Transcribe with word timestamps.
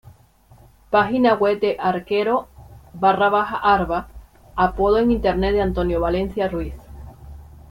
Página 0.89 1.35
web 1.35 1.59
de 1.59 1.77
arquero_arba, 1.79 4.07
apodo 4.55 4.97
en 4.97 5.11
Internet 5.11 5.53
de 5.53 5.61
Antonio 5.61 6.01
Valencia 6.01 6.47
Ruiz 6.47 6.73